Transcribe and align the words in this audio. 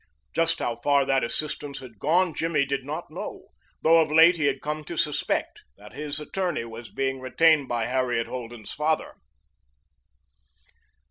Just 0.33 0.57
how 0.57 0.77
far 0.77 1.05
that 1.05 1.23
assistance 1.23 1.77
had 1.77 1.99
gone 1.99 2.33
Jimmy 2.33 2.65
did 2.65 2.83
not 2.83 3.11
know, 3.11 3.49
though 3.83 4.01
of 4.01 4.11
late 4.11 4.35
he 4.35 4.47
had 4.47 4.59
come 4.59 4.83
to 4.85 4.97
suspect 4.97 5.61
that 5.77 5.93
his 5.93 6.19
attorney 6.19 6.65
was 6.65 6.89
being 6.89 7.19
retained 7.19 7.67
by 7.67 7.85
Harriet 7.85 8.25
Holden's 8.25 8.71
father. 8.71 9.13